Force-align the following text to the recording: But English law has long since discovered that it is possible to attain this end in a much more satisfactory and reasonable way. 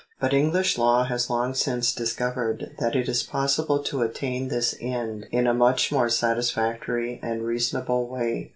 But 0.19 0.33
English 0.33 0.79
law 0.79 1.03
has 1.03 1.29
long 1.29 1.53
since 1.53 1.93
discovered 1.93 2.71
that 2.79 2.95
it 2.95 3.07
is 3.07 3.21
possible 3.21 3.83
to 3.83 4.01
attain 4.01 4.47
this 4.47 4.73
end 4.81 5.27
in 5.31 5.45
a 5.45 5.53
much 5.53 5.91
more 5.91 6.09
satisfactory 6.09 7.19
and 7.21 7.43
reasonable 7.43 8.07
way. 8.07 8.49